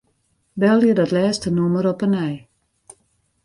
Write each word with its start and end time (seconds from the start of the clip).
Belje 0.61 0.91
dat 0.97 1.11
lêste 1.15 1.49
nûmer 1.57 1.85
op 1.91 1.99
'e 2.03 2.07
nij. 2.15 2.35